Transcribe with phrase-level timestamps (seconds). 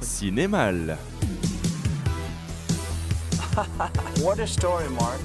[0.00, 0.98] Cinémal.
[4.22, 5.20] What a story, Mark.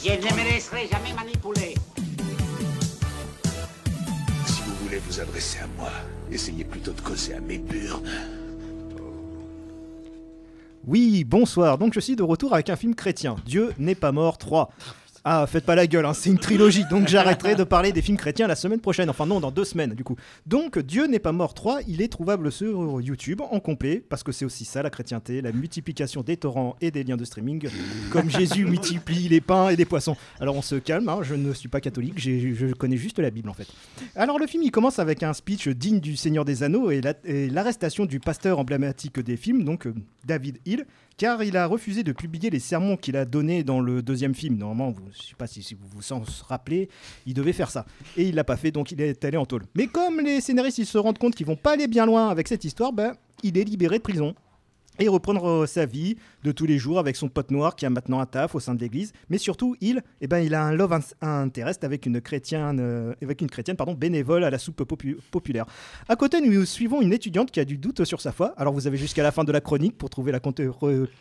[0.00, 1.74] Je ne me laisserai jamais manipuler.
[4.46, 5.90] Si vous voulez vous adresser à moi,
[6.30, 8.08] essayez plutôt de causer à mes burnes.
[10.86, 11.76] Oui, bonsoir.
[11.76, 13.36] Donc je suis de retour avec un film chrétien.
[13.44, 14.70] Dieu n'est pas mort 3.
[15.24, 18.16] Ah, faites pas la gueule, hein, c'est une trilogie, donc j'arrêterai de parler des films
[18.16, 19.10] chrétiens la semaine prochaine.
[19.10, 20.16] Enfin non, dans deux semaines du coup.
[20.46, 24.32] Donc Dieu n'est pas mort 3, il est trouvable sur YouTube en complet, parce que
[24.32, 27.68] c'est aussi ça la chrétienté, la multiplication des torrents et des liens de streaming,
[28.10, 30.16] comme Jésus multiplie les pains et les poissons.
[30.40, 33.48] Alors on se calme, hein, je ne suis pas catholique, je connais juste la Bible
[33.50, 33.66] en fait.
[34.16, 37.14] Alors le film il commence avec un speech digne du Seigneur des Anneaux et la-
[37.24, 39.94] et l'arrestation du pasteur emblématique des films, donc euh,
[40.24, 40.86] David Hill,
[41.18, 44.56] car il a refusé de publier les sermons qu'il a donnés dans le deuxième film.
[44.56, 46.88] Normalement, je ne sais pas si, vous vous en rappelez,
[47.26, 47.84] il devait faire ça.
[48.16, 49.64] Et il l'a pas fait, donc il est allé en tôle.
[49.74, 52.64] Mais comme les scénaristes se rendent compte qu'ils vont pas aller bien loin avec cette
[52.64, 54.34] histoire, ben, il est libéré de prison.
[54.98, 57.90] Et reprendre euh, sa vie de tous les jours avec son pote noir qui a
[57.90, 59.12] maintenant un taf au sein de l'église.
[59.30, 63.40] Mais surtout, il, eh ben, il a un love interest avec une chrétienne, euh, avec
[63.40, 65.66] une chrétienne pardon, bénévole à la soupe popu- populaire.
[66.08, 68.54] À côté, nous suivons une étudiante qui a du doute sur sa foi.
[68.56, 70.60] Alors vous avez jusqu'à la fin de la chronique pour trouver la compte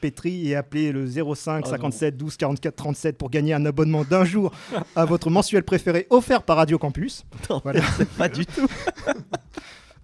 [0.02, 1.72] pétrie et appeler le 05 Oh non.
[1.72, 4.52] 57 12 44 37 pour gagner un abonnement d'un jour
[4.96, 7.26] à votre mensuel préféré offert par Radio Campus.
[7.64, 7.82] Voilà.
[8.18, 8.68] Pas du tout.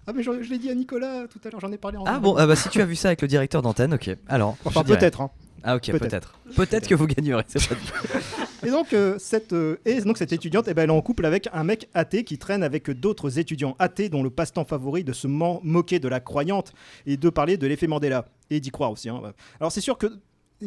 [0.06, 2.04] Ah mais je, je l'ai dit à Nicolas tout à l'heure, j'en ai parlé en
[2.04, 4.10] Ah bon, ah bah si tu as vu ça avec le directeur d'antenne, ok.
[4.28, 4.56] Alors.
[4.64, 5.20] Enfin peut-être.
[5.22, 5.30] hein.
[5.66, 6.38] Ah ok, Peut-être.
[6.56, 6.86] peut-être.
[6.86, 7.42] Que vous gagnerez.
[7.48, 8.66] c'est pas dit.
[8.66, 11.24] Et donc, euh, cette, euh, et donc cette étudiante, eh ben, elle est en couple
[11.24, 15.14] avec un mec athée qui traîne avec d'autres étudiants athées dont le passe-temps favori de
[15.14, 16.74] se moquer de la croyante
[17.06, 18.26] et de parler de l'effet Mandela.
[18.50, 19.08] Et d'y croire aussi.
[19.08, 19.22] hein.
[19.58, 20.06] Alors c'est sûr que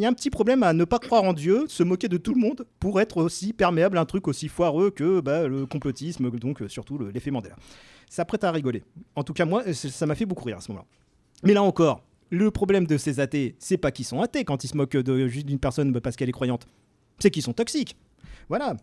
[0.02, 2.34] y a un petit problème à ne pas croire en Dieu, se moquer de tout
[2.34, 6.30] le monde pour être aussi perméable à un truc aussi foireux que bah, le complotisme,
[6.32, 7.56] donc surtout le- l'effet Mandela.
[8.10, 8.84] Ça prête à rigoler.
[9.16, 10.88] En tout cas, moi, ça m'a fait beaucoup rire à ce moment-là.
[11.44, 14.68] Mais là encore, le problème de ces athées, c'est pas qu'ils sont athées quand ils
[14.68, 16.68] se moquent juste d'une personne parce qu'elle est croyante.
[17.20, 17.96] C'est qu'ils sont toxiques.
[18.50, 18.76] Voilà.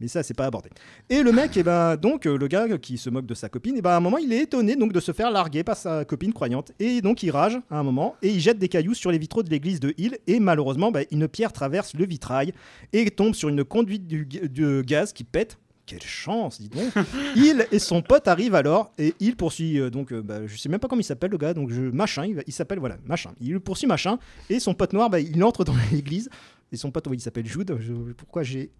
[0.00, 0.70] Mais ça, c'est pas abordé.
[1.08, 3.76] Et le mec, et ben, donc, euh, le gars qui se moque de sa copine,
[3.76, 6.04] et ben, à un moment, il est étonné donc de se faire larguer par sa
[6.04, 6.72] copine croyante.
[6.80, 9.44] Et donc, il rage à un moment et il jette des cailloux sur les vitraux
[9.44, 10.18] de l'église de Hill.
[10.26, 12.52] Et malheureusement, ben, une pierre traverse le vitrail
[12.92, 15.58] et tombe sur une conduite du, de gaz qui pète.
[15.86, 16.92] Quelle chance, dis donc.
[17.36, 20.70] il et son pote arrivent alors et il poursuit euh, donc euh, bah, je sais
[20.70, 23.60] même pas comment il s'appelle le gars donc je machin il s'appelle voilà machin il
[23.60, 24.18] poursuit machin
[24.48, 26.30] et son pote noir bah, il entre dans l'église
[26.72, 28.70] et son pote oui, il s'appelle Jude Je- pourquoi j'ai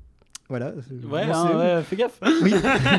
[0.48, 0.72] voilà
[1.10, 2.20] Ouais, hein, ouais, fais gaffe.
[2.42, 2.52] oui.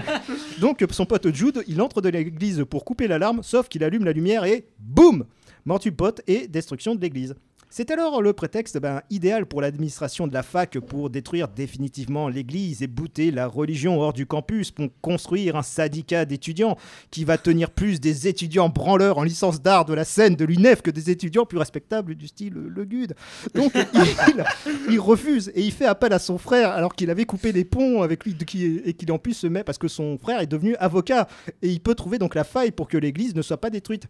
[0.59, 4.13] Donc son pote Jude, il entre de l'église pour couper l'alarme, sauf qu'il allume la
[4.13, 5.25] lumière et boum
[5.65, 7.35] Mort du pote et destruction de l'église.
[7.77, 12.81] C'est alors le prétexte ben, idéal pour l'administration de la fac pour détruire définitivement l'église
[12.81, 16.77] et bouter la religion hors du campus pour construire un syndicat d'étudiants
[17.11, 20.83] qui va tenir plus des étudiants branleurs en licence d'art de la scène de l'UNEF
[20.83, 23.13] que des étudiants plus respectables du style Le Gude.
[23.53, 24.45] Donc il,
[24.91, 28.03] il refuse et il fait appel à son frère alors qu'il avait coupé les ponts
[28.03, 28.37] avec lui
[28.85, 31.27] et qu'il en plus se met parce que son frère est devenu avocat
[31.61, 34.07] et il peut trouver donc la faille pour que l'église ne soit pas détruite.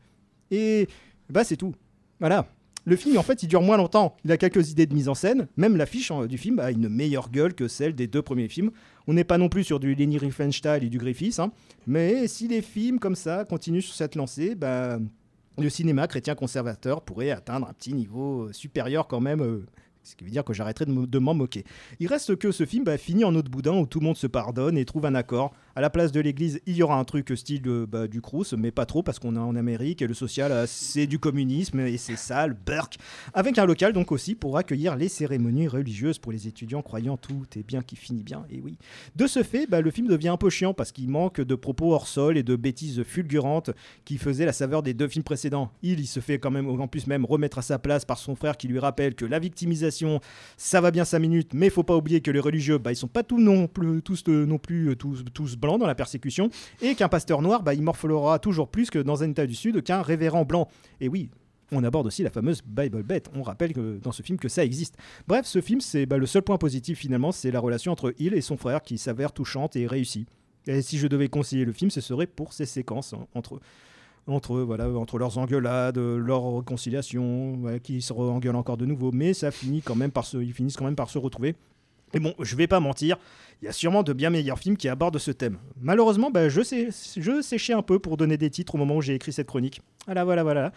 [0.52, 0.88] Et
[1.32, 1.74] bah c'est tout.
[2.20, 2.46] Voilà.
[2.88, 4.16] Le film, en fait, il dure moins longtemps.
[4.24, 5.48] Il a quelques idées de mise en scène.
[5.58, 8.70] Même l'affiche hein, du film a une meilleure gueule que celle des deux premiers films.
[9.08, 11.40] On n'est pas non plus sur du Leni Riefenstahl et du Griffiths.
[11.40, 11.52] hein.
[11.88, 15.00] Mais si les films comme ça continuent sur cette lancée, bah,
[15.58, 19.42] le cinéma chrétien conservateur pourrait atteindre un petit niveau euh, supérieur quand même.
[19.42, 19.66] euh,
[20.04, 21.64] ce qui veut dire que j'arrêterai de me- de m'en moquer.
[22.00, 24.28] Il reste que ce film bah, finit en autre boudin où tout le monde se
[24.28, 25.52] pardonne et trouve un accord.
[25.78, 28.54] À la place de l'église, il y aura un truc style euh, bah, du Crous,
[28.54, 31.82] mais pas trop parce qu'on est en Amérique et le social, euh, c'est du communisme
[31.82, 32.96] et c'est sale, burk.
[33.34, 37.44] Avec un local donc aussi pour accueillir les cérémonies religieuses pour les étudiants croyant tout
[37.58, 38.78] est bien qui finit bien, et oui.
[39.18, 41.94] De ce fait, bah, le film devient un peu chiant parce qu'il manque de propos
[41.94, 43.72] hors sol et de bêtises fulgurantes
[44.06, 45.72] qui faisaient la saveur des deux films précédents.
[45.82, 48.56] Il, se fait quand même, en plus même, remettre à sa place par son frère
[48.56, 50.22] qui lui rappelle que la victimisation,
[50.56, 53.10] ça va bien 5 minutes, mais faut pas oublier que les religieux, bah, ils sont
[53.10, 56.50] pas tous non plus, tous, euh, non plus tous, tous dans la persécution,
[56.82, 59.84] et qu'un pasteur noir, bah, il morflera toujours plus que dans un état du Sud
[59.84, 60.68] qu'un révérend blanc.
[61.02, 61.30] Et oui,
[61.72, 63.24] on aborde aussi la fameuse Bible Bet.
[63.34, 64.98] On rappelle que dans ce film que ça existe.
[65.28, 68.34] Bref, ce film, c'est bah, le seul point positif finalement, c'est la relation entre Hill
[68.34, 70.26] et son frère qui s'avère touchante et réussie.
[70.68, 73.60] Et si je devais conseiller le film, ce serait pour ces séquences entre
[74.28, 79.52] entre voilà, entre leurs engueulades, leur réconciliation, qui se engueulent encore de nouveau, mais ça
[79.52, 81.56] finit quand même par se, ils finissent quand même par se retrouver.
[82.14, 83.18] Et bon, je vais pas mentir,
[83.62, 85.58] il y a sûrement de bien meilleurs films qui abordent ce thème.
[85.82, 89.02] Malheureusement, bah, je, sais, je séchais un peu pour donner des titres au moment où
[89.02, 89.82] j'ai écrit cette chronique.
[90.06, 90.72] Voilà, voilà, voilà.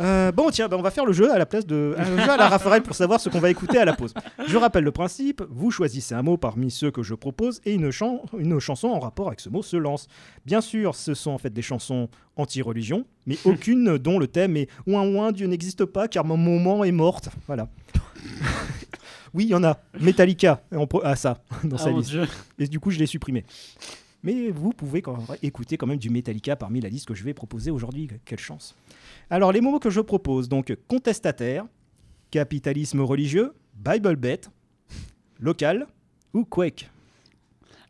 [0.00, 1.94] Euh, bon, tiens, bah, on va faire le jeu à la place de.
[1.98, 4.14] Un jeu à la Raphaël pour savoir ce qu'on va écouter à la pause.
[4.46, 7.90] Je rappelle le principe vous choisissez un mot parmi ceux que je propose et une,
[7.90, 10.08] chan- une chanson en rapport avec ce mot se lance.
[10.46, 14.68] Bien sûr, ce sont en fait des chansons anti-religion, mais aucune dont le thème est
[14.86, 17.28] ouin ouin, Dieu n'existe pas car mon moment est morte.
[17.46, 17.68] Voilà.
[19.34, 19.78] oui, il y en a.
[20.00, 22.10] Metallica, on pro- ah, ça, dans Ah, sa liste.
[22.10, 22.26] Dieu.
[22.58, 23.44] Et du coup, je l'ai supprimé.
[24.22, 27.24] Mais vous pouvez quand même écouter quand même du Metallica parmi la liste que je
[27.24, 28.08] vais proposer aujourd'hui.
[28.24, 28.76] Quelle chance.
[29.30, 31.66] Alors, les mots que je propose, donc contestataire,
[32.30, 34.42] capitalisme religieux, Bible bet,
[35.40, 35.86] local
[36.34, 36.88] ou Quake?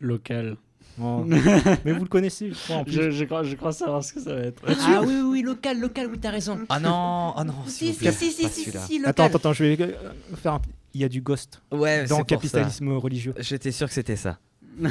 [0.01, 0.57] Local.
[1.01, 1.25] Oh.
[1.85, 2.93] Mais vous le connaissez, je crois, en plus.
[2.93, 4.63] Je, je crois, je crois savoir ce que ça va être.
[4.67, 6.59] Ah oui, oui, local, local, oui, t'as raison.
[6.69, 9.11] Ah non, ah non, Si, si, si, si, pas si, local.
[9.11, 9.93] Attends, attends, attends, je vais euh,
[10.37, 10.63] faire un...
[10.95, 13.33] Il y a du ghost Ouais, dans capitalisme religieux.
[13.39, 14.39] J'étais sûr que c'était ça.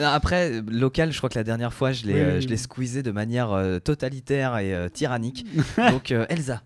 [0.00, 2.46] Non, Après, local, je crois que la dernière fois, je l'ai Oui, euh, oui, je
[2.48, 2.58] l'ai oui.
[2.58, 5.46] squeezé de manière euh, totalitaire et euh, tyrannique.
[5.90, 6.62] Donc, euh, Elsa,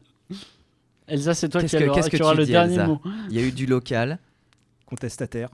[1.09, 2.87] Elsa, c'est toi qui, que- as- qu'est-ce qui que aura tu le dis, dernier Elsa
[2.87, 3.00] mot.
[3.31, 4.19] il y a eu du local.
[4.87, 5.49] Contestataire.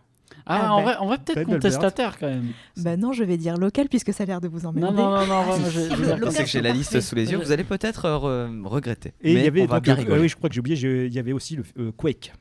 [0.46, 0.82] Ah, Ah, en bah.
[0.82, 2.48] vrai, on va peut-être contestataire quand même.
[2.78, 4.96] Bah non, je vais dire local puisque ça a l'air de vous emmerder.
[4.96, 6.44] Non, non, non, non, moi, je- je vais dire Je comme sais ça.
[6.44, 7.38] que j'ai la liste sous les yeux.
[7.38, 9.12] Vous allez peut-être euh, re- regretter.
[9.22, 10.20] Et il y avait on va donc, bien euh, rigoler.
[10.22, 10.76] oui, je crois que j'ai oublié,
[11.06, 12.32] il y avait aussi le euh, Quake,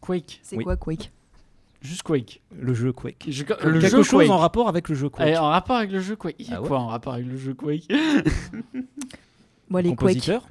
[0.00, 0.40] Quake.
[0.42, 0.64] C'est Oui.
[0.64, 1.10] quoi Quake?
[1.82, 2.40] Juste Quake.
[2.58, 3.24] le jeu Quake.
[3.28, 4.30] Je- le Quelque jeu chose Quake.
[4.30, 5.26] en rapport avec le jeu Quake.
[5.28, 6.36] Allez, en rapport avec le jeu Quake.
[6.38, 7.86] Il y a Ah ouais quoi en rapport avec le jeu Quake
[9.68, 9.98] Moi, les Quake.
[9.98, 10.46] Compositeur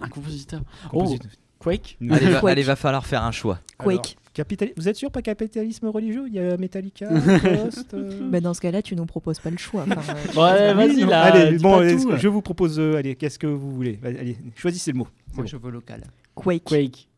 [0.00, 0.60] Un compositeur.
[0.90, 1.30] Compositeur.
[1.58, 2.52] Quake Allez, va, Quake.
[2.52, 3.58] allez, va falloir faire un choix.
[3.78, 4.16] Quake.
[4.34, 6.24] Capitali- Vous êtes sûr pas capitalisme religieux?
[6.28, 7.94] Il y a Metallica, Ghost.
[7.94, 9.86] euh, Bah dans ce cas-là, tu nous proposes pas le choix.
[9.90, 12.18] Enfin, euh, Ouais, vas-y, là, Allez, dis bon, pas est-ce tout, que là.
[12.18, 12.78] je vous propose.
[12.78, 13.98] euh, allez, qu'est-ce que vous voulez?
[14.04, 15.08] Allez, allez, choisissez le mot.
[15.28, 15.48] C'est Moi, bon.
[15.48, 16.02] je veux local.
[16.34, 16.64] Quake.
[16.64, 17.08] Quake.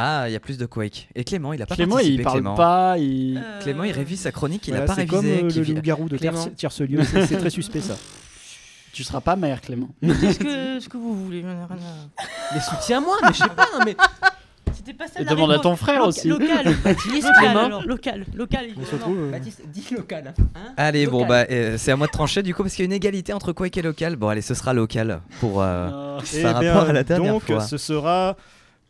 [0.00, 1.08] Ah, il y a plus de Quake.
[1.16, 2.20] Et Clément, il a pas Clément, participé.
[2.20, 2.54] il parle Clément.
[2.54, 2.96] pas.
[2.98, 3.42] Il...
[3.62, 5.60] Clément, il révise sa chronique, il Voilà, a pas c'est comme révisé.
[5.60, 6.46] euh, le loup-garou de Clément.
[6.56, 7.00] Tierce-Lieu.
[7.04, 7.96] C'est c'est très suspect ça.
[8.92, 9.88] Tu seras pas maire, Clément.
[10.00, 11.42] Qu'est-ce que, ce que vous voulez
[12.54, 13.96] Mais soutiens-moi, mais je sais pas, non mais.
[14.74, 16.28] C'était pas ça Et la demande à ton frère aussi.
[16.28, 17.80] Local, Baptiste, Clément.
[17.80, 18.66] local, local, local.
[18.80, 20.32] On se retrouve, euh, Baptiste, dis local.
[20.54, 21.28] Hein Allez, bon, Local.
[21.28, 23.32] bah, euh, c'est à moi de trancher du coup, parce qu'il y a une égalité
[23.32, 24.16] entre Quake et local.
[24.16, 25.60] Bon, allez, ce sera local pour.
[25.62, 27.60] euh, Eh par bien, rapport à la dernière donc, fois.
[27.60, 28.34] ce sera euh,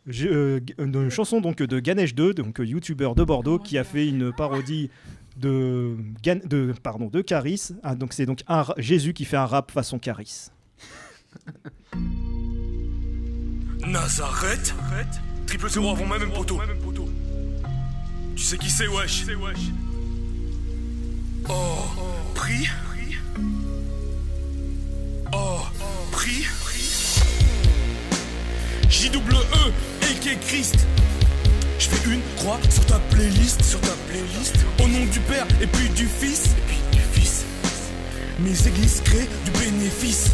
[0.07, 4.31] une chanson donc de Ganesh 2, donc euh, youtubeur de Bordeaux, qui a fait une
[4.33, 4.89] parodie
[5.37, 7.69] de, Gan- de pardon de Caris.
[7.83, 10.47] Ah, donc c'est donc un Jésus qui fait un rap façon Caris.
[13.87, 14.73] Nazareth?
[15.45, 16.59] Triple zéro avant même poteau.
[18.35, 19.25] Tu sais qui c'est, wesh?
[21.49, 21.53] Oh,
[22.35, 22.67] prie
[25.33, 25.59] Oh,
[26.11, 26.45] prie
[28.89, 29.71] J-double-E,
[30.27, 30.75] et Christ.
[31.77, 34.55] Je fais une croix sur ta playlist, sur ta playlist.
[34.83, 37.45] Au nom du Père et puis du Fils, et puis du Fils.
[38.39, 40.31] Mes églises créent du bénéfice.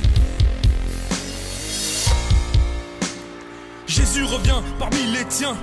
[3.88, 5.56] Jésus revient parmi les tiens.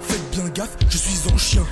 [0.00, 1.64] Faites bien gaffe, je suis en chien.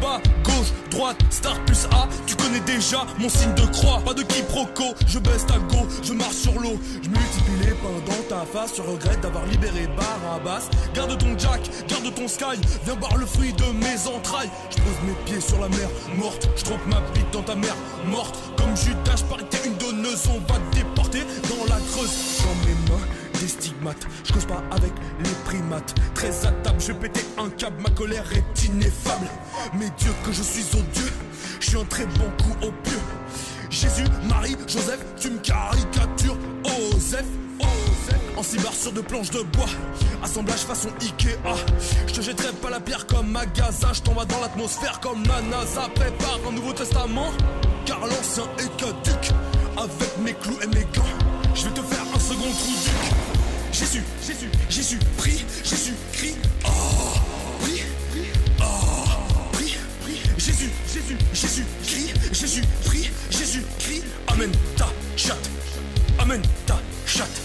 [0.00, 2.08] Bas, gauche, droite, star plus A.
[2.26, 4.00] Tu connais déjà mon signe de croix.
[4.04, 6.78] Pas de quiproquo, je baisse ta go, je marche sur l'eau.
[7.02, 8.72] Je multiplie les pains dans ta face.
[8.76, 10.68] Je regrette d'avoir libéré Barabbas.
[10.94, 12.58] Garde ton jack, garde ton sky.
[12.84, 14.50] Viens boire le fruit de mes entrailles.
[14.70, 16.48] Je pose mes pieds sur la mer morte.
[16.56, 18.36] Je trompe ma bite dans ta mère morte.
[18.56, 20.24] Comme Judas, je parie que une donneuse.
[20.28, 22.42] On va te déporter dans la creuse.
[22.42, 24.06] Dans mes mains des stigmates.
[24.24, 24.92] Je cause pas avec
[25.24, 25.94] les primates.
[26.14, 27.82] Très à table, je péter un câble.
[27.82, 29.26] Ma colère est ineffable.
[29.74, 31.12] Mais Dieu que je suis odieux,
[31.58, 32.98] je suis un très bon coup au pieu.
[33.70, 36.36] Jésus, Marie, Joseph, tu me caricatures.
[36.64, 37.24] Osef,
[37.60, 38.20] Osef.
[38.36, 39.66] En cyber sur de planches de bois.
[40.22, 41.38] Assemblage façon Ikea.
[42.06, 43.92] Je te jetterai pas la pierre comme Magaza.
[43.92, 45.88] Je t'envoie dans l'atmosphère comme la NASA.
[45.94, 47.30] Prépare un nouveau testament.
[47.86, 49.32] Car l'ancien est caduc.
[49.76, 51.04] Avec mes clous et mes gants,
[51.54, 53.19] je vais te faire un second trou.
[53.80, 56.34] Jésus, Jésus, Jésus, prie, Jésus, crie,
[56.66, 56.68] oh,
[57.62, 57.82] prie,
[58.60, 58.64] oh,
[59.52, 59.74] prie,
[60.36, 65.48] Jésus, Jésus, Jésus, crie, Jésus, prie, Jésus, crie, Amen, ta chatte,
[66.18, 67.40] Amen, ta chatte.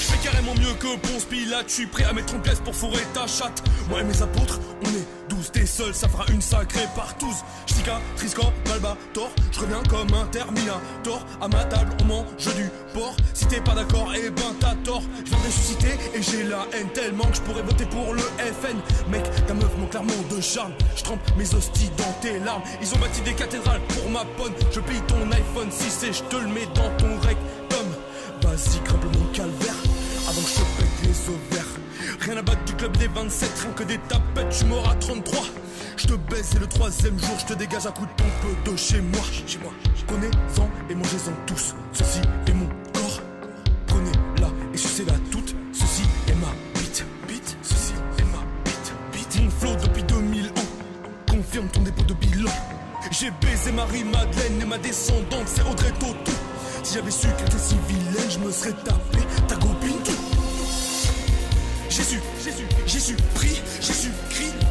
[0.00, 2.74] Je fais carrément mieux que Ponce Pilate, je suis prêt à mettre en pièces pour
[2.74, 3.62] fourrer ta chatte.
[3.88, 7.44] Moi et mes apôtres, on est douze, t'es seul, ça fera une sacrée partouze.
[7.78, 11.24] Chica, Triscan, Malbator, je reviens comme un Terminator.
[11.40, 13.14] À ma table, on mange du porc.
[13.34, 15.02] Si t'es pas d'accord, eh ben t'as tort.
[15.24, 18.78] Je viens ressusciter et j'ai la haine tellement que je pourrais voter pour le FN.
[19.12, 20.72] Mec, ta meuf manque clairement de charme.
[20.96, 22.62] Je trempe mes hosties dans tes larmes.
[22.82, 24.54] Ils ont bâti des cathédrales pour ma bonne.
[24.72, 27.86] Je plie ton iPhone 6 et je te le mets dans ton rectum.
[28.42, 29.76] Vas-y, grimpe mon calvaire
[30.28, 31.72] avant que je te pète les ovaires.
[32.22, 35.44] Rien à battre du club des 27, rien que des tapettes, tu m'auras 33.
[35.98, 38.76] Je te baisse et le troisième jour, je te dégage à coup de pompe de
[38.76, 39.20] chez moi.
[39.48, 39.72] Chez moi.
[40.06, 41.74] Connais-en et mangez-en tous.
[41.92, 43.20] Ceci est mon corps.
[43.88, 45.56] Prenez-la et sucez-la toute.
[45.72, 47.04] Ceci est ma bite.
[47.26, 47.56] Bite.
[47.62, 48.92] Ceci est ma bite.
[49.12, 49.42] Bite.
[49.42, 50.52] Mon flow depuis 2000 ans.
[51.28, 52.52] Confirme ton dépôt de bilan.
[53.10, 56.32] J'ai baisé Marie-Madeleine et ma descendante, c'est Audrey Tautou.
[56.84, 59.98] Si j'avais su qu'elle était si vilaine, je me serais tapé ta copine.
[61.90, 64.67] Jésus, Jésus, Jésus, prie, Jésus, crie.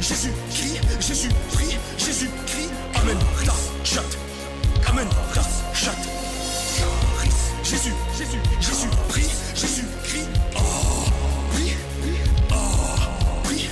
[0.00, 2.68] Jésus, Jésus, crie, Jésus, prie, Jésus, crie.
[2.94, 4.04] Amen, das, chat.
[4.88, 5.96] Amen, das, chat.
[7.64, 10.24] Jésus, Jésus, Jésus, prie, Jésus, crie.
[10.56, 11.04] Oh,
[11.52, 11.76] prie,
[12.50, 13.68] oh, prie,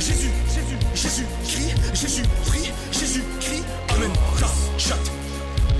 [0.00, 3.62] Jésus, Jésus, Jésus, crie, Jésus, prie, Jésus, crie.
[3.90, 4.10] Amen,
[4.40, 4.98] das, chat.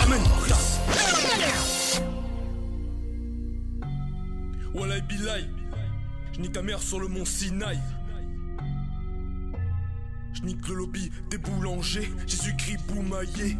[0.00, 0.80] Amen, das.
[4.75, 5.45] Wallah Bilay,
[6.33, 7.78] je nique ta mère sur le mont Sinaï.
[10.38, 13.57] Je nique le lobby des boulangers, Jésus-Christ boumaillé.